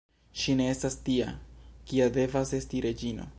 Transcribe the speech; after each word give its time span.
Ŝi 0.43 0.55
ne 0.61 0.69
estas 0.75 0.97
tia, 1.09 1.27
kia 1.91 2.09
devas 2.17 2.55
esti 2.61 2.83
reĝino. 2.89 3.29